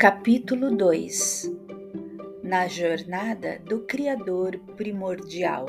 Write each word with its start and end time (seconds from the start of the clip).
Capítulo 0.00 0.74
2 0.74 1.54
Na 2.42 2.66
jornada 2.66 3.60
do 3.66 3.80
Criador 3.80 4.58
primordial. 4.74 5.66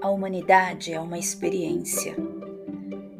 A 0.00 0.08
humanidade 0.08 0.90
é 0.90 0.98
uma 0.98 1.18
experiência. 1.18 2.16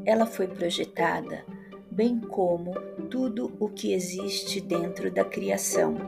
Ela 0.06 0.24
foi 0.24 0.48
projetada, 0.48 1.44
bem 1.90 2.18
como 2.18 2.72
tudo 3.10 3.52
o 3.60 3.68
que 3.68 3.92
existe 3.92 4.58
dentro 4.58 5.10
da 5.10 5.22
criação. 5.22 5.98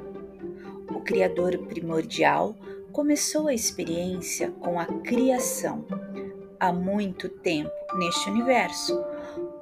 O 0.91 1.01
Criador 1.01 1.59
primordial 1.69 2.57
começou 2.93 3.49
a 3.49 3.53
experiência 3.53 4.53
com 4.53 4.81
a 4.81 4.87
criação 4.87 5.85
há 6.59 6.73
muito 6.73 7.29
tempo 7.29 7.71
neste 7.99 8.31
universo, 8.31 9.05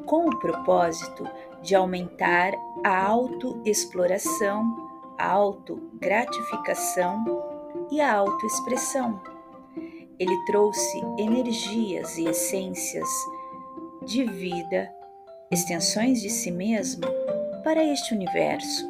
com 0.07 0.29
o 0.29 0.39
propósito 0.39 1.29
de 1.61 1.75
aumentar 1.75 2.53
a 2.85 3.03
autoexploração, 3.07 4.63
a 5.19 5.27
autogratificação 5.27 7.25
e 7.91 7.99
a 7.99 8.15
autoexpressão. 8.15 9.23
Ele 10.19 10.37
trouxe 10.45 11.01
energias 11.19 12.19
e 12.19 12.27
essências 12.27 13.09
de 14.05 14.25
vida, 14.25 14.95
extensões 15.51 16.21
de 16.21 16.29
si 16.29 16.51
mesmo 16.51 17.07
para 17.65 17.83
este 17.83 18.13
universo 18.13 18.87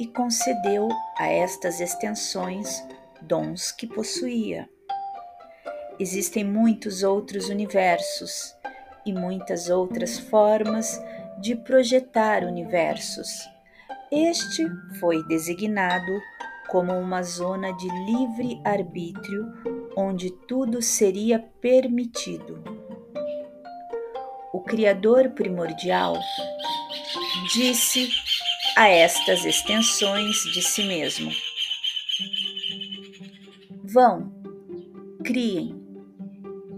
e 0.00 0.06
concedeu 0.08 0.88
a 1.16 1.28
estas 1.28 1.80
extensões 1.80 2.84
dons 3.20 3.70
que 3.70 3.86
possuía. 3.86 4.68
Existem 6.00 6.42
muitos 6.42 7.04
outros 7.04 7.48
universos 7.48 8.52
e 9.06 9.12
muitas 9.12 9.70
outras 9.70 10.18
formas 10.18 11.00
de 11.42 11.56
projetar 11.56 12.44
universos. 12.44 13.28
Este 14.12 14.64
foi 15.00 15.26
designado 15.26 16.12
como 16.68 16.92
uma 16.92 17.22
zona 17.24 17.72
de 17.72 17.88
livre 18.06 18.60
arbítrio 18.64 19.52
onde 19.96 20.30
tudo 20.46 20.80
seria 20.80 21.40
permitido. 21.60 22.62
O 24.52 24.60
Criador 24.60 25.30
primordial 25.30 26.16
disse 27.52 28.08
a 28.76 28.88
estas 28.88 29.44
extensões 29.44 30.36
de 30.54 30.62
si 30.62 30.84
mesmo: 30.84 31.30
Vão, 33.82 34.32
criem 35.24 35.74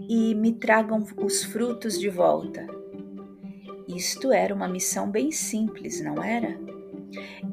e 0.09 0.33
me 0.33 0.53
tragam 0.53 1.05
os 1.17 1.43
frutos 1.43 1.99
de 1.99 2.09
volta. 2.09 2.74
Isto 3.87 4.31
era 4.31 4.53
uma 4.53 4.67
missão 4.67 5.09
bem 5.09 5.31
simples, 5.31 6.01
não 6.01 6.23
era? 6.23 6.57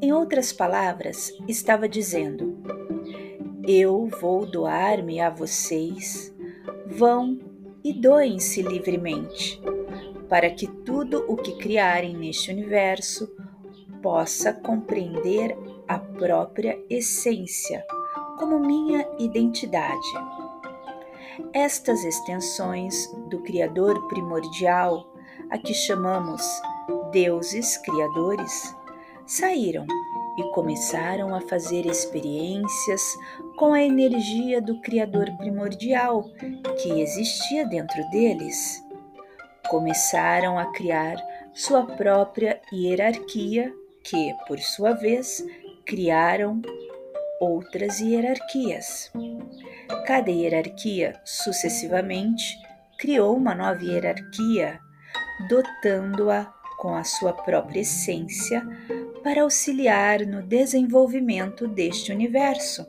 Em 0.00 0.12
outras 0.12 0.52
palavras, 0.52 1.33
estava 1.47 1.88
dizendo: 1.88 2.56
Eu 3.66 4.06
vou 4.20 4.47
doar-me 4.47 5.20
a 5.20 5.28
vocês, 5.28 6.34
vão 6.86 7.38
e 7.84 7.92
doem-se 7.92 8.62
livremente, 8.62 9.60
para 10.28 10.50
que 10.50 10.66
tudo 10.66 11.25
o 11.28 11.36
que 11.36 11.56
criarem 11.56 12.16
neste 12.16 12.50
universo 12.50 13.30
possa 14.00 14.53
compreender 14.53 15.56
a 15.86 15.98
própria 15.98 16.83
essência 16.88 17.84
como 18.38 18.58
minha 18.58 19.06
identidade. 19.19 20.08
Estas 21.53 22.05
extensões 22.05 23.06
do 23.28 23.41
Criador 23.41 24.08
primordial 24.08 25.11
a 25.53 25.58
que 25.58 25.75
chamamos 25.75 26.42
deuses 27.12 27.77
criadores, 27.77 28.75
saíram 29.27 29.86
e 30.39 30.42
começaram 30.55 31.34
a 31.34 31.42
fazer 31.42 31.84
experiências 31.84 33.03
com 33.59 33.75
a 33.75 33.82
energia 33.82 34.62
do 34.62 34.81
Criador 34.81 35.31
primordial 35.37 36.25
que 36.81 37.03
existia 37.03 37.66
dentro 37.66 38.03
deles. 38.09 38.82
Começaram 39.69 40.59
a 40.59 40.72
criar 40.72 41.16
sua 41.53 41.84
própria 41.84 42.59
hierarquia, 42.72 43.71
que, 44.03 44.34
por 44.49 44.59
sua 44.59 44.93
vez, 44.93 45.44
criaram 45.84 46.62
outras 47.38 48.00
hierarquias. 48.00 49.12
Cada 50.06 50.31
hierarquia, 50.31 51.21
sucessivamente, 51.26 52.59
criou 52.99 53.37
uma 53.37 53.55
nova 53.55 53.84
hierarquia 53.84 54.81
dotando-a 55.48 56.53
com 56.78 56.94
a 56.94 57.04
sua 57.04 57.32
própria 57.32 57.81
essência 57.81 58.66
para 59.22 59.43
auxiliar 59.43 60.26
no 60.26 60.43
desenvolvimento 60.43 61.69
deste 61.69 62.12
universo. 62.12 62.84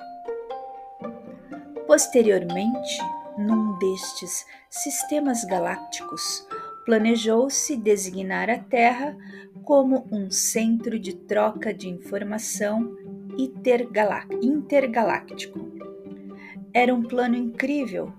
Posteriormente, 1.85 2.97
num 3.37 3.77
destes 3.77 4.45
sistemas 4.69 5.43
galácticos, 5.45 6.47
planejou-se 6.85 7.77
designar 7.77 8.49
a 8.49 8.57
Terra 8.57 9.15
como 9.63 10.07
um 10.11 10.29
centro 10.31 10.99
de 10.99 11.15
troca 11.15 11.73
de 11.73 11.87
informação 11.87 12.97
intergaláctico. 14.41 15.71
Era 16.73 16.93
um 16.93 17.03
plano 17.03 17.35
incrível. 17.35 18.11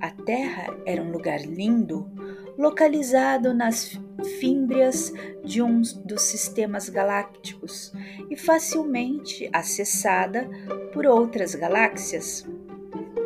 A 0.00 0.10
Terra 0.10 0.76
era 0.84 1.02
um 1.02 1.10
lugar 1.10 1.40
lindo, 1.40 2.10
localizado 2.56 3.54
nas 3.54 3.98
fímbrias 4.38 5.12
de 5.44 5.62
um 5.62 5.82
dos 6.04 6.22
sistemas 6.22 6.88
galácticos 6.88 7.92
e 8.30 8.36
facilmente 8.36 9.48
acessada 9.52 10.48
por 10.92 11.06
outras 11.06 11.54
galáxias. 11.54 12.46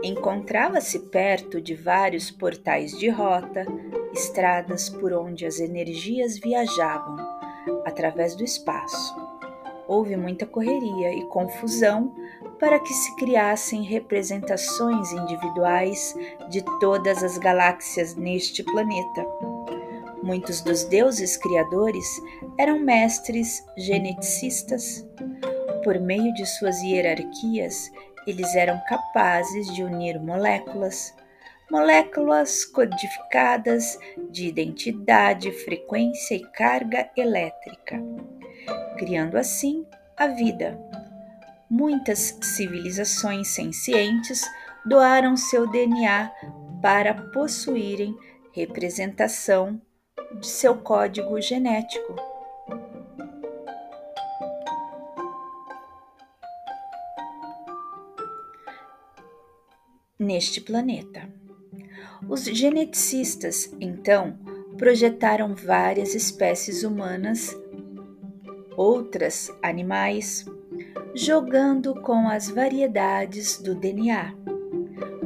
Encontrava-se 0.03 0.99
perto 0.99 1.61
de 1.61 1.75
vários 1.75 2.31
portais 2.31 2.93
de 2.99 3.09
rota, 3.09 3.67
estradas 4.13 4.89
por 4.89 5.13
onde 5.13 5.45
as 5.45 5.59
energias 5.59 6.39
viajavam 6.39 7.17
através 7.85 8.35
do 8.35 8.45
espaço. 8.45 9.15
Houve 9.89 10.17
muita 10.17 10.47
correria 10.47 11.13
e 11.13 11.25
confusão 11.27 12.15
para 12.59 12.79
que 12.79 12.93
se 12.93 13.15
criassem 13.17 13.83
representações 13.83 15.13
individuais 15.13 16.15
de 16.49 16.63
todas 16.81 17.23
as 17.23 17.39
galáxias 17.39 18.15
neste 18.15 18.63
planeta. 18.63 19.27
Muitos 20.23 20.61
dos 20.61 20.85
deuses 20.85 21.37
criadores 21.37 22.07
eram 22.59 22.81
mestres 22.81 23.65
geneticistas. 23.77 25.07
Por 25.85 26.01
meio 26.01 26.33
de 26.35 26.45
suas 26.47 26.81
hierarquias, 26.83 27.93
eles 28.27 28.55
eram 28.57 28.81
capazes 28.89 29.73
de 29.75 29.85
unir 29.85 30.19
moléculas, 30.19 31.15
moléculas 31.71 32.65
codificadas 32.65 33.99
de 34.31 34.49
identidade, 34.49 35.53
frequência 35.53 36.35
e 36.35 36.45
carga 36.51 37.09
elétrica, 37.17 38.03
criando 38.99 39.37
assim 39.37 39.87
a 40.17 40.27
vida 40.27 40.77
muitas 41.71 42.39
civilizações 42.43 43.49
sencientes 43.49 44.43
doaram 44.85 45.37
seu 45.37 45.69
DNA 45.71 46.31
para 46.81 47.15
possuírem 47.15 48.17
representação 48.53 49.81
de 50.39 50.47
seu 50.47 50.77
código 50.77 51.41
genético. 51.41 52.15
Neste 60.19 60.61
planeta. 60.61 61.29
Os 62.29 62.45
geneticistas, 62.45 63.71
então, 63.79 64.39
projetaram 64.79 65.55
várias 65.55 66.15
espécies 66.15 66.83
humanas, 66.83 67.55
outras 68.77 69.51
animais, 69.63 70.45
jogando 71.17 71.95
com 72.03 72.29
as 72.29 72.51
variedades 72.51 73.59
do 73.59 73.75
DNA, 73.75 74.35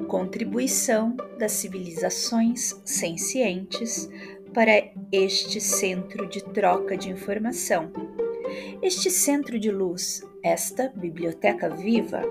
contribuição 0.06 1.16
das 1.36 1.50
civilizações 1.50 2.80
sencientes 2.84 4.08
para 4.54 4.70
este 5.10 5.60
centro 5.60 6.28
de 6.28 6.44
troca 6.44 6.96
de 6.96 7.10
informação. 7.10 7.90
Este 8.80 9.10
centro 9.10 9.58
de 9.58 9.72
luz, 9.72 10.22
esta 10.44 10.92
biblioteca 10.94 11.68
viva, 11.68 12.22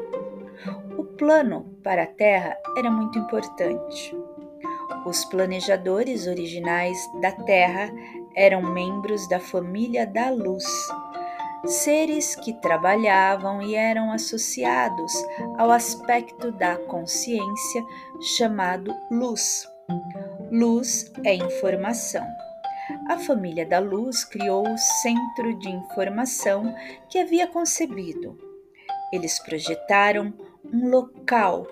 o 0.98 1.04
plano 1.04 1.78
para 1.84 2.04
a 2.04 2.08
Terra 2.08 2.58
era 2.78 2.90
muito 2.90 3.20
importante. 3.20 4.16
Os 5.06 5.26
planejadores 5.26 6.28
originais 6.28 6.98
da 7.22 7.34
Terra 7.34 7.92
eram 8.38 8.62
membros 8.62 9.28
da 9.28 9.40
família 9.40 10.08
da 10.08 10.30
Luz 10.30 10.64
seres 11.66 12.36
que 12.36 12.54
trabalhavam 12.54 13.62
e 13.62 13.76
eram 13.76 14.12
associados 14.12 15.14
ao 15.58 15.72
aspecto 15.72 16.52
da 16.52 16.78
consciência 16.78 17.84
chamado 18.38 18.96
luz. 19.12 19.68
Luz 20.52 21.12
é 21.24 21.34
informação. 21.34 22.26
a 23.08 23.18
família 23.18 23.66
da 23.66 23.80
Luz 23.80 24.24
criou 24.24 24.68
o 24.68 24.78
centro 24.78 25.58
de 25.60 25.70
informação 25.70 26.76
que 27.08 27.20
havia 27.20 27.46
concebido. 27.46 28.38
Eles 29.12 29.40
projetaram 29.40 30.34
um 30.74 30.90
local 30.90 31.68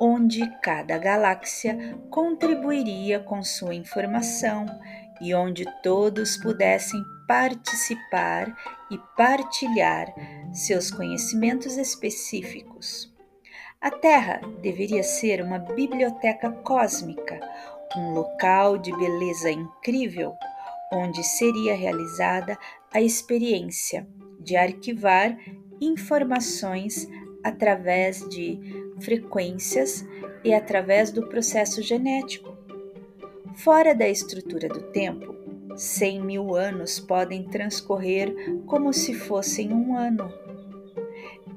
onde 0.00 0.46
cada 0.60 0.98
galáxia 0.98 1.96
contribuiria 2.10 3.20
com 3.20 3.42
sua 3.42 3.74
informação 3.74 4.66
e 5.20 5.34
onde 5.34 5.64
todos 5.82 6.36
pudessem 6.36 7.02
participar 7.26 8.54
e 8.90 8.98
partilhar 9.16 10.14
seus 10.52 10.90
conhecimentos 10.90 11.76
específicos. 11.76 13.12
A 13.80 13.90
Terra 13.90 14.40
deveria 14.62 15.02
ser 15.02 15.42
uma 15.42 15.58
biblioteca 15.58 16.50
cósmica, 16.50 17.38
um 17.96 18.12
local 18.12 18.78
de 18.78 18.90
beleza 18.96 19.50
incrível, 19.50 20.32
onde 20.92 21.22
seria 21.22 21.74
realizada 21.74 22.58
a 22.92 23.00
experiência 23.00 24.06
de 24.40 24.56
arquivar 24.56 25.36
informações 25.80 27.08
através 27.44 28.26
de 28.28 28.58
frequências 29.00 30.04
e 30.42 30.54
através 30.54 31.10
do 31.10 31.28
processo 31.28 31.82
genético. 31.82 32.56
Fora 33.56 33.94
da 33.94 34.08
estrutura 34.08 34.68
do 34.68 34.82
tempo, 34.90 35.35
cem 35.76 36.20
mil 36.20 36.56
anos 36.56 36.98
podem 36.98 37.44
transcorrer 37.44 38.34
como 38.66 38.92
se 38.92 39.14
fossem 39.14 39.72
um 39.72 39.96
ano. 39.96 40.32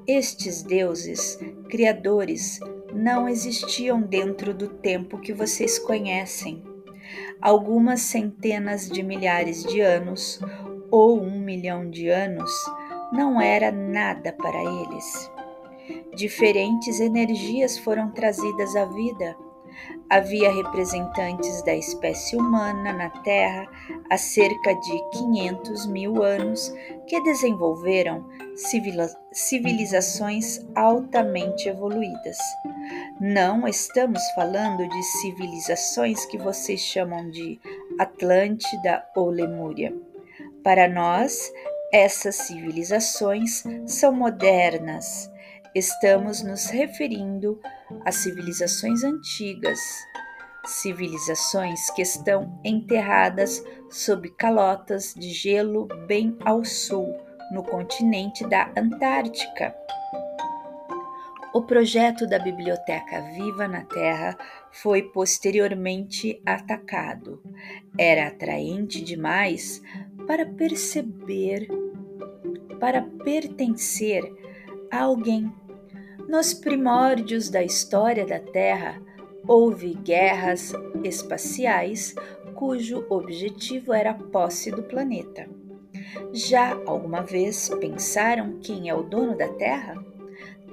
Estes 0.06 0.62
deuses, 0.62 1.38
criadores, 1.68 2.60
não 2.92 3.28
existiam 3.28 4.00
dentro 4.00 4.52
do 4.52 4.68
tempo 4.68 5.18
que 5.18 5.32
vocês 5.32 5.78
conhecem. 5.78 6.62
Algumas 7.40 8.00
centenas 8.02 8.88
de 8.88 9.02
milhares 9.02 9.64
de 9.64 9.80
anos 9.80 10.40
ou 10.90 11.20
um 11.20 11.40
milhão 11.40 11.88
de 11.88 12.08
anos 12.08 12.50
não 13.12 13.40
era 13.40 13.72
nada 13.72 14.32
para 14.32 14.58
eles. 14.58 15.30
Diferentes 16.14 17.00
energias 17.00 17.78
foram 17.78 18.10
trazidas 18.10 18.76
à 18.76 18.84
vida. 18.84 19.36
Havia 20.08 20.52
representantes 20.52 21.62
da 21.62 21.74
espécie 21.74 22.36
humana 22.36 22.92
na 22.92 23.10
Terra 23.22 23.68
há 24.10 24.18
cerca 24.18 24.74
de 24.74 25.10
500 25.12 25.86
mil 25.86 26.22
anos 26.22 26.74
que 27.06 27.22
desenvolveram 27.22 28.28
civilizações 29.32 30.66
altamente 30.74 31.68
evoluídas. 31.68 32.36
Não 33.20 33.68
estamos 33.68 34.20
falando 34.34 34.88
de 34.88 35.02
civilizações 35.20 36.26
que 36.26 36.38
vocês 36.38 36.80
chamam 36.80 37.30
de 37.30 37.60
Atlântida 37.98 39.06
ou 39.14 39.30
Lemúria. 39.30 39.94
Para 40.64 40.88
nós, 40.88 41.52
essas 41.92 42.34
civilizações 42.34 43.62
são 43.86 44.12
modernas 44.12 45.29
Estamos 45.72 46.42
nos 46.42 46.66
referindo 46.66 47.60
a 48.04 48.10
civilizações 48.10 49.04
antigas, 49.04 49.78
civilizações 50.66 51.88
que 51.90 52.02
estão 52.02 52.60
enterradas 52.64 53.64
sob 53.88 54.30
calotas 54.30 55.14
de 55.14 55.30
gelo 55.30 55.86
bem 56.08 56.36
ao 56.44 56.64
sul, 56.64 57.16
no 57.52 57.62
continente 57.62 58.44
da 58.48 58.72
Antártica. 58.76 59.72
O 61.54 61.62
projeto 61.62 62.26
da 62.26 62.40
Biblioteca 62.40 63.20
Viva 63.32 63.68
na 63.68 63.84
Terra 63.84 64.36
foi 64.72 65.02
posteriormente 65.02 66.42
atacado. 66.44 67.40
Era 67.96 68.26
atraente 68.26 69.00
demais 69.00 69.80
para 70.26 70.44
perceber, 70.46 71.68
para 72.80 73.02
pertencer 73.02 74.39
alguém 74.90 75.52
nos 76.30 76.54
primórdios 76.54 77.48
da 77.48 77.60
história 77.60 78.24
da 78.24 78.38
Terra, 78.38 79.02
houve 79.48 79.94
guerras 79.94 80.72
espaciais 81.02 82.14
cujo 82.54 83.04
objetivo 83.10 83.92
era 83.92 84.12
a 84.12 84.14
posse 84.14 84.70
do 84.70 84.84
planeta. 84.84 85.48
Já 86.32 86.78
alguma 86.86 87.22
vez 87.22 87.68
pensaram 87.80 88.60
quem 88.60 88.88
é 88.88 88.94
o 88.94 89.02
dono 89.02 89.36
da 89.36 89.48
Terra? 89.54 89.94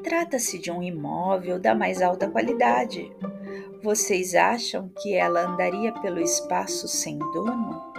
Trata-se 0.03 0.59
de 0.59 0.69
um 0.69 0.83
imóvel 0.83 1.59
da 1.59 1.73
mais 1.73 2.03
alta 2.03 2.29
qualidade. 2.29 3.11
Vocês 3.81 4.35
acham 4.35 4.91
que 5.01 5.15
ela 5.15 5.47
andaria 5.47 5.91
pelo 5.93 6.19
espaço 6.19 6.87
sem 6.87 7.17
dono? 7.17 7.96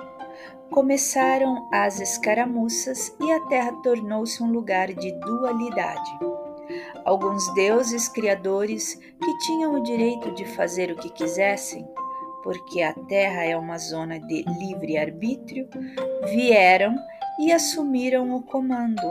Começaram 0.70 1.68
as 1.72 2.00
escaramuças 2.00 3.14
e 3.20 3.32
a 3.32 3.40
Terra 3.46 3.72
tornou-se 3.82 4.42
um 4.42 4.50
lugar 4.50 4.88
de 4.92 5.12
dualidade 5.20 6.18
alguns 7.08 7.52
deuses 7.54 8.08
criadores 8.08 8.94
que 8.94 9.38
tinham 9.38 9.74
o 9.74 9.82
direito 9.82 10.30
de 10.32 10.44
fazer 10.44 10.90
o 10.90 10.96
que 10.96 11.08
quisessem, 11.08 11.88
porque 12.42 12.82
a 12.82 12.92
Terra 12.92 13.44
é 13.44 13.56
uma 13.56 13.78
zona 13.78 14.20
de 14.20 14.42
livre 14.42 14.98
arbítrio, 14.98 15.68
vieram 16.24 16.94
e 17.40 17.52
assumiram 17.52 18.34
o 18.34 18.42
comando. 18.42 19.10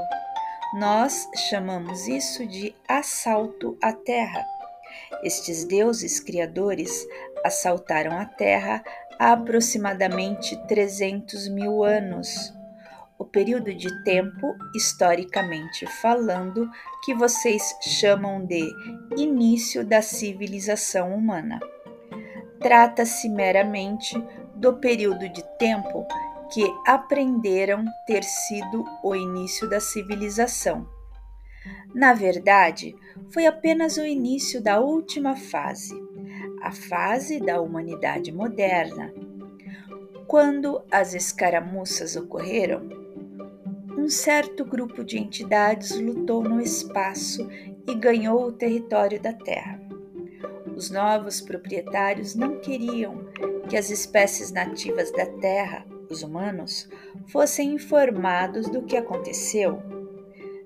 Nós 0.76 1.28
chamamos 1.50 2.08
isso 2.08 2.46
de 2.46 2.76
assalto 2.88 3.78
à 3.82 3.92
Terra. 3.92 4.46
Estes 5.24 5.64
deuses 5.66 6.20
criadores 6.20 7.08
assaltaram 7.44 8.12
a 8.12 8.26
Terra 8.26 8.84
aproximadamente 9.20 10.56
300 10.68 11.48
mil 11.50 11.84
anos 11.84 12.54
o 13.18 13.26
período 13.26 13.74
de 13.74 14.04
tempo, 14.04 14.56
historicamente 14.76 15.88
falando, 16.02 16.70
que 17.04 17.16
vocês 17.16 17.76
chamam 17.82 18.46
de 18.46 18.70
início 19.18 19.84
da 19.84 20.02
civilização 20.02 21.16
humana. 21.16 21.60
Trata-se 22.60 23.28
meramente 23.28 24.22
do 24.56 24.74
período 24.78 25.28
de 25.30 25.44
tempo 25.58 26.06
que 26.54 26.64
aprenderam 26.86 27.86
ter 28.06 28.24
sido 28.24 28.86
o 29.04 29.16
início 29.16 29.68
da 29.68 29.80
civilização. 29.80 30.88
Na 31.94 32.14
verdade, 32.14 32.96
foi 33.34 33.46
apenas 33.46 33.98
o 33.98 34.06
início 34.06 34.62
da 34.62 34.80
última 34.80 35.36
fase, 35.36 35.96
a 36.62 36.72
fase 36.72 37.40
da 37.40 37.62
humanidade 37.62 38.32
moderna. 38.32 39.14
Quando 40.28 40.82
as 40.92 41.14
escaramuças 41.14 42.16
ocorreram, 42.16 42.90
um 43.98 44.10
certo 44.10 44.64
grupo 44.64 45.04
de 45.04 45.18
entidades 45.18 46.00
lutou 46.00 46.44
no 46.44 46.62
espaço 46.62 47.50
e 47.88 47.96
ganhou 47.96 48.48
o 48.48 48.52
território 48.52 49.20
da 49.22 49.34
Terra. 49.34 49.80
Os 50.76 50.92
novos 50.92 51.42
proprietários 51.42 52.36
não 52.36 52.60
queriam 52.60 53.26
que 53.68 53.76
as 53.76 53.90
espécies 53.90 54.52
nativas 54.52 55.12
da 55.12 55.26
Terra, 55.26 55.86
os 56.10 56.22
humanos, 56.22 56.88
fossem 57.28 57.74
informados 57.74 58.70
do 58.70 58.84
que 58.84 58.96
aconteceu. 58.96 59.82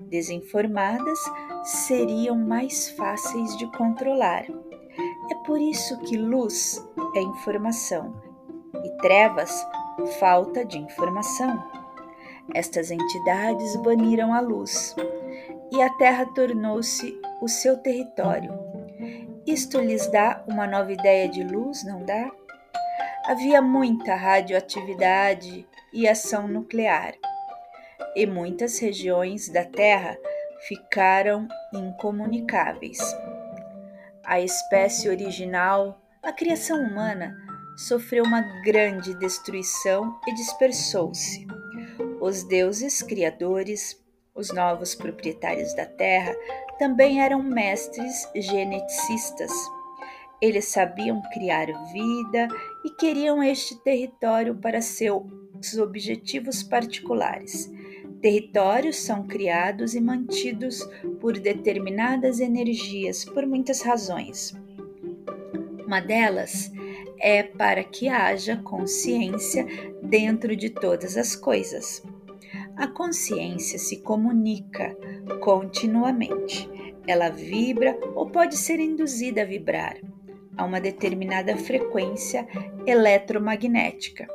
Desinformadas 0.01 1.19
seriam 1.63 2.35
mais 2.37 2.89
fáceis 2.89 3.57
de 3.57 3.65
controlar. 3.77 4.45
É 5.31 5.35
por 5.45 5.61
isso 5.61 5.97
que 5.99 6.17
luz 6.17 6.85
é 7.15 7.21
informação 7.21 8.21
e 8.83 8.89
trevas 8.97 9.65
falta 10.19 10.65
de 10.65 10.77
informação. 10.77 11.63
Estas 12.53 12.91
entidades 12.91 13.77
baniram 13.77 14.33
a 14.33 14.41
luz 14.41 14.93
e 15.71 15.81
a 15.81 15.89
terra 15.91 16.25
tornou-se 16.35 17.17
o 17.41 17.47
seu 17.47 17.77
território. 17.77 18.53
Isto 19.47 19.79
lhes 19.79 20.05
dá 20.11 20.43
uma 20.49 20.67
nova 20.67 20.91
ideia 20.91 21.29
de 21.29 21.45
luz, 21.45 21.85
não 21.85 22.03
dá? 22.03 22.29
Havia 23.25 23.61
muita 23.61 24.15
radioatividade 24.15 25.65
e 25.93 26.09
ação 26.09 26.45
nuclear, 26.45 27.13
e 28.17 28.25
muitas 28.25 28.79
regiões 28.79 29.47
da 29.47 29.63
Terra 29.63 30.17
ficaram 30.67 31.47
incomunicáveis. 31.73 32.99
A 34.23 34.39
espécie 34.39 35.09
original, 35.09 35.99
a 36.21 36.31
criação 36.31 36.79
humana, 36.79 37.35
sofreu 37.75 38.23
uma 38.23 38.41
grande 38.63 39.13
destruição 39.15 40.19
e 40.27 40.33
dispersou-se. 40.35 41.47
Os 42.19 42.43
deuses 42.43 43.01
criadores, 43.01 43.99
os 44.35 44.53
novos 44.53 44.93
proprietários 44.93 45.73
da 45.73 45.85
terra, 45.85 46.35
também 46.77 47.21
eram 47.21 47.41
mestres 47.41 48.29
geneticistas. 48.35 49.51
Eles 50.39 50.65
sabiam 50.65 51.21
criar 51.33 51.65
vida 51.91 52.47
e 52.85 52.91
queriam 52.91 53.43
este 53.43 53.75
território 53.83 54.55
para 54.55 54.81
seus 54.81 55.77
objetivos 55.79 56.61
particulares. 56.61 57.69
Territórios 58.21 58.97
são 58.97 59.25
criados 59.25 59.95
e 59.95 59.99
mantidos 59.99 60.87
por 61.19 61.39
determinadas 61.39 62.39
energias 62.39 63.25
por 63.25 63.47
muitas 63.47 63.81
razões. 63.81 64.55
Uma 65.87 65.99
delas 65.99 66.71
é 67.19 67.41
para 67.41 67.83
que 67.83 68.07
haja 68.07 68.57
consciência 68.57 69.65
dentro 70.03 70.55
de 70.55 70.69
todas 70.69 71.17
as 71.17 71.35
coisas. 71.35 72.03
A 72.77 72.87
consciência 72.87 73.79
se 73.79 74.01
comunica 74.01 74.95
continuamente. 75.39 76.69
Ela 77.07 77.29
vibra 77.29 77.97
ou 78.13 78.29
pode 78.29 78.55
ser 78.55 78.79
induzida 78.79 79.41
a 79.41 79.45
vibrar 79.45 79.97
a 80.55 80.63
uma 80.63 80.79
determinada 80.79 81.57
frequência 81.57 82.47
eletromagnética. 82.85 84.27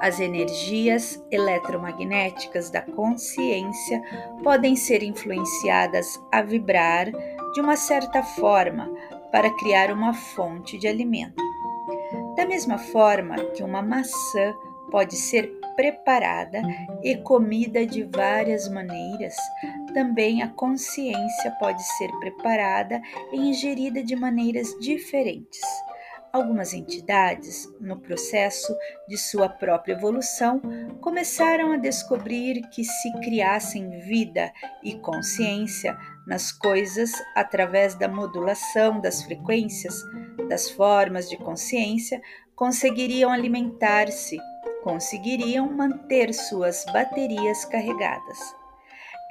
As 0.00 0.20
energias 0.20 1.22
eletromagnéticas 1.30 2.70
da 2.70 2.82
consciência 2.82 4.02
podem 4.42 4.76
ser 4.76 5.02
influenciadas 5.02 6.20
a 6.30 6.42
vibrar 6.42 7.10
de 7.54 7.60
uma 7.60 7.76
certa 7.76 8.22
forma 8.22 8.90
para 9.32 9.50
criar 9.56 9.90
uma 9.90 10.12
fonte 10.12 10.78
de 10.78 10.86
alimento. 10.86 11.42
Da 12.36 12.46
mesma 12.46 12.78
forma 12.78 13.36
que 13.54 13.62
uma 13.62 13.80
maçã 13.80 14.54
pode 14.90 15.16
ser 15.16 15.50
preparada 15.74 16.62
e 17.02 17.16
comida 17.16 17.86
de 17.86 18.02
várias 18.04 18.68
maneiras, 18.68 19.34
também 19.92 20.42
a 20.42 20.48
consciência 20.48 21.50
pode 21.58 21.82
ser 21.96 22.10
preparada 22.18 23.00
e 23.32 23.36
ingerida 23.36 24.02
de 24.02 24.14
maneiras 24.14 24.68
diferentes. 24.80 25.60
Algumas 26.36 26.74
entidades, 26.74 27.66
no 27.80 27.98
processo 27.98 28.76
de 29.08 29.16
sua 29.16 29.48
própria 29.48 29.94
evolução, 29.94 30.60
começaram 31.00 31.72
a 31.72 31.78
descobrir 31.78 32.60
que 32.68 32.84
se 32.84 33.10
criassem 33.20 33.88
vida 34.00 34.52
e 34.82 34.98
consciência 34.98 35.96
nas 36.26 36.52
coisas 36.52 37.10
através 37.34 37.94
da 37.94 38.06
modulação 38.06 39.00
das 39.00 39.22
frequências, 39.22 39.98
das 40.46 40.68
formas 40.68 41.26
de 41.26 41.38
consciência, 41.38 42.20
conseguiriam 42.54 43.32
alimentar-se, 43.32 44.36
conseguiriam 44.84 45.72
manter 45.72 46.34
suas 46.34 46.84
baterias 46.92 47.64
carregadas. 47.64 48.38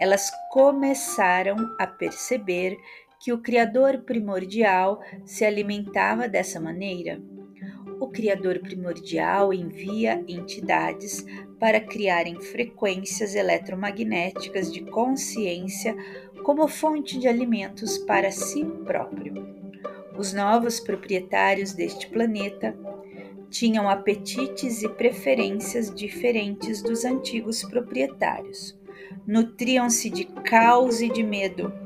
Elas 0.01 0.31
começaram 0.49 1.55
a 1.79 1.85
perceber 1.85 2.75
que 3.25 3.33
o 3.33 3.39
Criador 3.39 4.03
primordial 4.03 5.01
se 5.25 5.43
alimentava 5.43 6.27
dessa 6.27 6.59
maneira. 6.59 7.19
O 7.99 8.07
Criador 8.07 8.59
primordial 8.59 9.51
envia 9.51 10.23
entidades 10.27 11.25
para 11.59 11.79
criarem 11.79 12.39
frequências 12.39 13.33
eletromagnéticas 13.33 14.71
de 14.71 14.81
consciência 14.81 15.95
como 16.43 16.67
fonte 16.67 17.17
de 17.17 17.27
alimentos 17.27 17.97
para 17.97 18.29
si 18.29 18.63
próprio. 18.63 19.33
Os 20.15 20.31
novos 20.31 20.79
proprietários 20.79 21.73
deste 21.73 22.07
planeta 22.07 22.77
tinham 23.49 23.89
apetites 23.89 24.83
e 24.83 24.89
preferências 24.89 25.91
diferentes 25.91 26.79
dos 26.79 27.03
antigos 27.03 27.63
proprietários. 27.63 28.77
Nutriam-se 29.25 30.11
de 30.11 30.25
caos 30.25 31.01
e 31.01 31.09
de 31.09 31.23
medo 31.23 31.84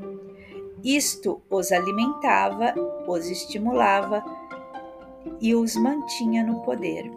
isto 0.84 1.42
os 1.50 1.72
alimentava, 1.72 2.74
os 3.06 3.26
estimulava 3.26 4.24
e 5.40 5.54
os 5.54 5.76
mantinha 5.76 6.42
no 6.42 6.62
poder. 6.62 7.10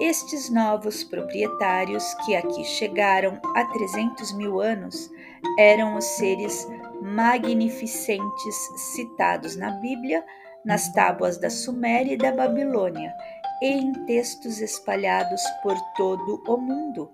Estes 0.00 0.48
novos 0.48 1.02
proprietários 1.02 2.14
que 2.24 2.36
aqui 2.36 2.64
chegaram 2.64 3.40
há 3.56 3.64
300 3.64 4.32
mil 4.34 4.60
anos 4.60 5.10
eram 5.58 5.96
os 5.96 6.04
seres 6.04 6.68
magnificentes 7.02 8.56
citados 8.94 9.56
na 9.56 9.72
Bíblia, 9.72 10.24
nas 10.64 10.92
tábuas 10.92 11.36
da 11.38 11.50
Suméria 11.50 12.14
e 12.14 12.16
da 12.16 12.30
Babilônia 12.30 13.12
e 13.60 13.66
em 13.66 13.92
textos 14.06 14.60
espalhados 14.60 15.42
por 15.62 15.76
todo 15.96 16.42
o 16.46 16.56
mundo. 16.56 17.10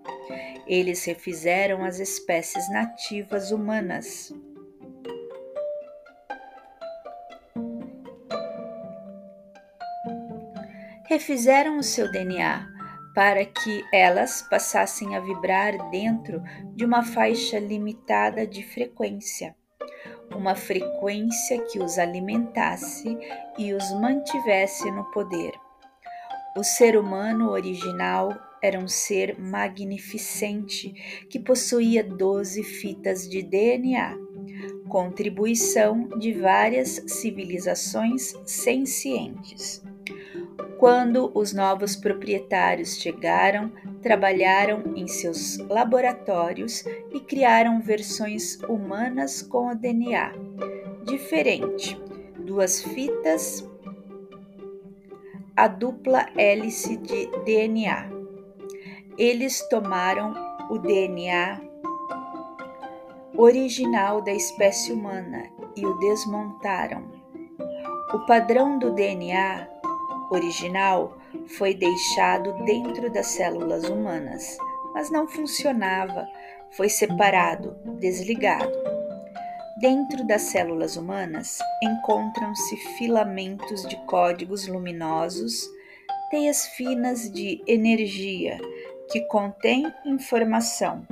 Eles 0.67 1.05
refizeram 1.05 1.85
as 1.85 1.99
espécies 1.99 2.71
nativas 2.71 3.51
humanas. 3.51 4.33
Refizeram 11.15 11.79
o 11.79 11.83
seu 11.83 12.11
DNA 12.11 12.69
para 13.15 13.45
que 13.45 13.85
elas 13.93 14.43
passassem 14.43 15.15
a 15.15 15.21
vibrar 15.21 15.89
dentro 15.89 16.43
de 16.75 16.85
uma 16.85 17.05
faixa 17.05 17.57
limitada 17.57 18.45
de 18.45 18.65
frequência, 18.65 19.55
uma 20.35 20.57
frequência 20.57 21.63
que 21.67 21.79
os 21.79 22.01
alimentasse 22.01 23.17
e 23.57 23.73
os 23.73 23.93
mantivesse 24.01 24.91
no 24.91 25.05
poder. 25.13 25.53
O 26.57 26.65
ser 26.65 26.97
humano 26.99 27.49
original 27.51 28.37
era 28.61 28.77
um 28.77 28.89
ser 28.89 29.39
magnificente 29.39 30.93
que 31.31 31.39
possuía 31.39 32.03
12 32.03 32.65
fitas 32.65 33.29
de 33.29 33.41
DNA, 33.41 34.17
contribuição 34.89 36.09
de 36.19 36.33
várias 36.33 37.01
civilizações 37.07 38.35
sencientes. 38.45 39.81
Quando 40.79 41.31
os 41.35 41.53
novos 41.53 41.97
proprietários 41.97 42.97
chegaram, 42.97 43.73
trabalharam 44.03 44.93
em 44.95 45.07
seus 45.07 45.59
laboratórios 45.59 46.85
e 47.13 47.21
criaram 47.21 47.81
versões 47.81 48.59
humanas 48.69 49.41
com 49.41 49.69
o 49.69 49.75
DNA 49.75 50.33
diferente, 51.05 52.01
duas 52.39 52.83
fitas, 52.83 53.69
a 55.57 55.69
dupla 55.69 56.27
hélice 56.37 56.97
de 56.97 57.27
DNA. 57.45 58.11
Eles 59.17 59.67
tomaram 59.69 60.35
o 60.71 60.79
DNA 60.79 61.61
original 63.37 64.23
da 64.23 64.33
espécie 64.33 64.93
humana 64.93 65.45
e 65.77 65.87
o 65.87 65.97
desmontaram. 65.99 67.05
O 68.13 68.27
padrão 68.27 68.79
do 68.79 68.93
DNA 68.93 69.69
original 70.35 71.17
foi 71.57 71.75
deixado 71.75 72.53
dentro 72.65 73.13
das 73.13 73.27
células 73.27 73.85
humanas, 73.85 74.57
mas 74.93 75.11
não 75.11 75.27
funcionava, 75.27 76.27
foi 76.71 76.89
separado, 76.89 77.77
desligado. 77.99 78.73
Dentro 79.81 80.27
das 80.27 80.43
células 80.43 80.97
humanas 80.97 81.59
encontram-se 81.83 82.77
filamentos 82.97 83.87
de 83.87 83.97
códigos 84.07 84.67
luminosos, 84.69 85.69
teias 86.31 86.67
finas 86.69 87.31
de 87.31 87.63
energia 87.67 88.59
que 89.11 89.21
contêm 89.23 89.93
informação. 90.05 91.07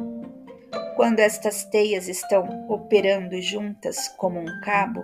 Quando 0.96 1.20
estas 1.20 1.64
teias 1.64 2.08
estão 2.08 2.66
operando 2.68 3.40
juntas 3.40 4.08
como 4.16 4.40
um 4.40 4.60
cabo, 4.60 5.02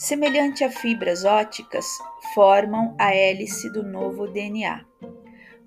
semelhante 0.00 0.64
a 0.64 0.70
fibras 0.70 1.26
óticas, 1.26 1.84
formam 2.32 2.96
a 2.98 3.14
hélice 3.14 3.70
do 3.70 3.82
novo 3.82 4.26
DNA. 4.26 4.82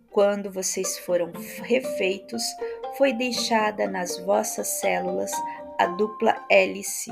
Quando 0.09 0.51
vocês 0.51 0.97
foram 0.97 1.31
refeitos, 1.61 2.41
foi 2.97 3.13
deixada 3.13 3.87
nas 3.87 4.17
vossas 4.17 4.67
células 4.79 5.31
a 5.79 5.85
dupla 5.85 6.35
hélice. 6.49 7.11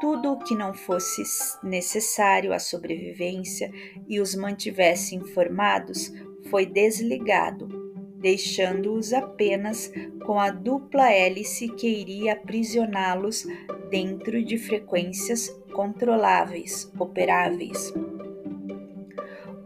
Tudo 0.00 0.32
o 0.32 0.38
que 0.38 0.54
não 0.54 0.72
fosse 0.72 1.22
necessário 1.62 2.54
à 2.54 2.58
sobrevivência 2.58 3.70
e 4.08 4.18
os 4.18 4.34
mantivesse 4.34 5.14
informados 5.14 6.10
foi 6.48 6.64
desligado, 6.64 7.68
deixando-os 8.16 9.12
apenas 9.12 9.92
com 10.24 10.40
a 10.40 10.50
dupla 10.50 11.12
hélice 11.12 11.68
que 11.68 11.86
iria 11.86 12.32
aprisioná-los 12.32 13.44
dentro 13.90 14.42
de 14.42 14.56
frequências 14.56 15.59
controláveis, 15.80 16.92
operáveis. 16.98 17.94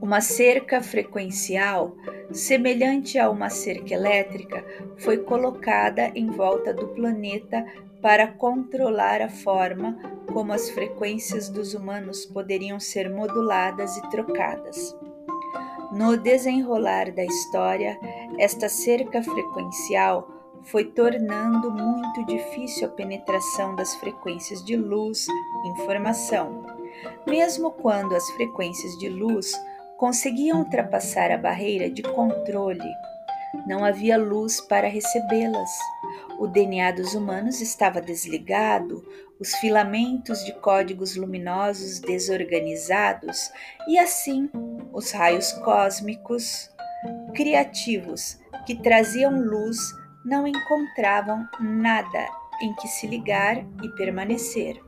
Uma 0.00 0.20
cerca 0.20 0.80
frequencial, 0.80 1.96
semelhante 2.30 3.18
a 3.18 3.28
uma 3.28 3.50
cerca 3.50 3.94
elétrica, 3.94 4.64
foi 4.96 5.18
colocada 5.18 6.12
em 6.14 6.28
volta 6.28 6.72
do 6.72 6.86
planeta 6.86 7.66
para 8.00 8.28
controlar 8.28 9.22
a 9.22 9.28
forma 9.28 9.98
como 10.32 10.52
as 10.52 10.70
frequências 10.70 11.48
dos 11.48 11.74
humanos 11.74 12.24
poderiam 12.24 12.78
ser 12.78 13.10
moduladas 13.10 13.96
e 13.96 14.10
trocadas. 14.10 14.96
No 15.90 16.16
desenrolar 16.16 17.10
da 17.10 17.24
história, 17.24 17.98
esta 18.38 18.68
cerca 18.68 19.20
frequencial 19.20 20.28
foi 20.64 20.84
tornando 20.84 21.70
muito 21.70 22.24
difícil 22.26 22.86
a 22.86 22.90
penetração 22.90 23.74
das 23.74 23.94
frequências 23.96 24.64
de 24.64 24.76
luz 24.76 25.26
informação. 25.66 26.64
Mesmo 27.26 27.70
quando 27.70 28.14
as 28.14 28.28
frequências 28.30 28.96
de 28.98 29.08
luz 29.08 29.52
conseguiam 29.96 30.60
ultrapassar 30.60 31.30
a 31.30 31.38
barreira 31.38 31.90
de 31.90 32.02
controle, 32.02 32.90
não 33.66 33.84
havia 33.84 34.16
luz 34.16 34.60
para 34.60 34.88
recebê-las. 34.88 35.70
O 36.38 36.46
DNA 36.46 36.92
dos 36.92 37.14
humanos 37.14 37.60
estava 37.60 38.00
desligado, 38.00 39.04
os 39.38 39.54
filamentos 39.56 40.44
de 40.44 40.52
códigos 40.52 41.16
luminosos 41.16 41.98
desorganizados 42.00 43.50
e 43.88 43.98
assim 43.98 44.50
os 44.92 45.10
raios 45.10 45.52
cósmicos 45.52 46.70
criativos 47.34 48.38
que 48.66 48.74
traziam 48.74 49.40
luz 49.40 49.78
não 50.24 50.46
encontravam 50.46 51.46
nada 51.60 52.26
em 52.62 52.74
que 52.74 52.88
se 52.88 53.06
ligar 53.06 53.58
e 53.82 53.88
permanecer. 53.96 54.80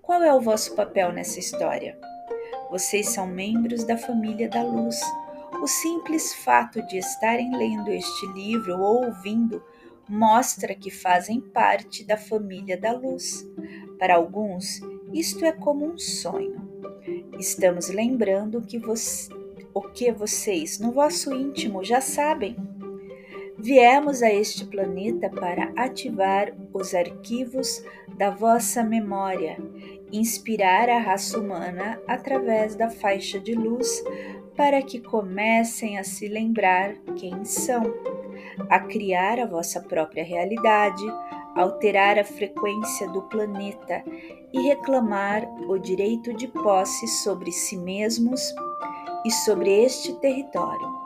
Qual 0.00 0.22
é 0.22 0.32
o 0.32 0.40
vosso 0.40 0.74
papel 0.74 1.12
nessa 1.12 1.38
história? 1.38 1.98
Vocês 2.70 3.08
são 3.08 3.26
membros 3.26 3.84
da 3.84 3.96
família 3.96 4.48
da 4.48 4.62
luz. 4.62 5.00
O 5.60 5.66
simples 5.66 6.34
fato 6.34 6.80
de 6.86 6.98
estarem 6.98 7.54
lendo 7.56 7.90
este 7.90 8.26
livro 8.28 8.78
ou 8.78 9.06
ouvindo 9.06 9.62
mostra 10.08 10.74
que 10.74 10.90
fazem 10.90 11.40
parte 11.40 12.04
da 12.04 12.16
família 12.16 12.78
da 12.78 12.92
luz. 12.92 13.46
Para 13.98 14.16
alguns, 14.16 14.80
isto 15.12 15.44
é 15.44 15.52
como 15.52 15.84
um 15.84 15.98
sonho. 15.98 16.56
Estamos 17.38 17.88
lembrando 17.88 18.62
que 18.62 18.80
o 19.74 19.82
que 19.82 20.12
vocês, 20.12 20.78
no 20.78 20.92
vosso 20.92 21.34
íntimo, 21.34 21.84
já 21.84 22.00
sabem. 22.00 22.56
Viemos 23.60 24.22
a 24.22 24.32
este 24.32 24.64
planeta 24.64 25.28
para 25.28 25.72
ativar 25.76 26.52
os 26.72 26.94
arquivos 26.94 27.84
da 28.16 28.30
vossa 28.30 28.84
memória, 28.84 29.58
inspirar 30.12 30.88
a 30.88 30.98
raça 30.98 31.40
humana 31.40 32.00
através 32.06 32.76
da 32.76 32.88
faixa 32.88 33.40
de 33.40 33.54
luz 33.54 34.04
para 34.56 34.80
que 34.80 35.00
comecem 35.00 35.98
a 35.98 36.04
se 36.04 36.28
lembrar 36.28 36.94
quem 37.16 37.44
são, 37.44 37.82
a 38.70 38.78
criar 38.78 39.40
a 39.40 39.46
vossa 39.46 39.80
própria 39.80 40.22
realidade, 40.22 41.04
alterar 41.56 42.16
a 42.16 42.24
frequência 42.24 43.08
do 43.08 43.22
planeta 43.22 44.04
e 44.52 44.60
reclamar 44.60 45.44
o 45.68 45.76
direito 45.78 46.32
de 46.32 46.46
posse 46.46 47.08
sobre 47.08 47.50
si 47.50 47.76
mesmos 47.76 48.40
e 49.26 49.32
sobre 49.32 49.82
este 49.82 50.12
território. 50.20 50.96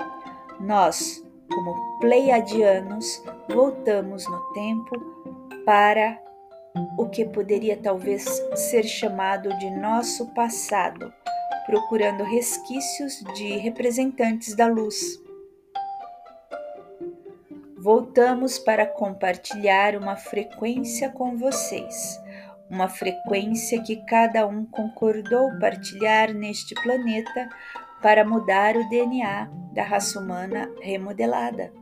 Nós, 0.61 1.25
como 1.55 1.99
pleiadianos, 1.99 3.23
voltamos 3.49 4.27
no 4.29 4.41
tempo 4.53 4.91
para 5.65 6.19
o 6.99 7.09
que 7.09 7.25
poderia 7.25 7.77
talvez 7.77 8.25
ser 8.55 8.85
chamado 8.85 9.49
de 9.59 9.71
nosso 9.71 10.27
passado, 10.35 11.13
procurando 11.67 12.25
resquícios 12.25 13.23
de 13.35 13.57
representantes 13.59 14.55
da 14.55 14.67
luz. 14.67 15.21
Voltamos 17.79 18.59
para 18.59 18.87
compartilhar 18.87 19.97
uma 19.97 20.17
frequência 20.17 21.11
com 21.11 21.37
vocês, 21.37 22.21
uma 22.71 22.89
frequência 22.89 23.83
que 23.83 23.97
cada 24.07 24.47
um 24.47 24.65
concordou 24.65 25.51
partilhar 25.59 26.33
neste 26.33 26.75
planeta 26.77 27.49
para 28.03 28.25
mudar 28.25 28.77
o 28.77 28.89
DNA 28.89 29.49
da 29.73 29.85
raça 29.85 30.19
humana 30.19 30.71
remodelada. 30.81 31.73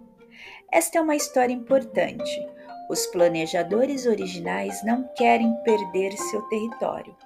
Esta 0.70 0.98
é 0.98 1.00
uma 1.00 1.16
história 1.16 1.52
importante. 1.52 2.30
Os 2.88 3.06
planejadores 3.06 4.06
originais 4.06 4.84
não 4.84 5.08
querem 5.16 5.52
perder 5.64 6.12
seu 6.12 6.42
território. 6.42 7.16